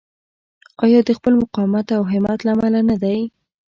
[0.83, 3.19] آیا د خپل مقاومت او همت له امله نه دی؟